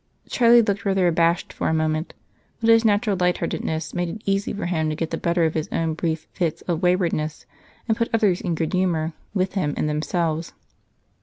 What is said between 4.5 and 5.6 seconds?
for him to get the better of